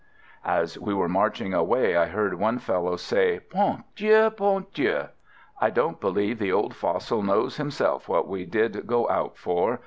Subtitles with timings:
[0.47, 4.31] As we were marching away I heard one fellow say: 'Bon Dieu!
[4.35, 5.09] bon Dieu!
[5.59, 9.79] I don't believe the old fossil knows himself what we did go out for.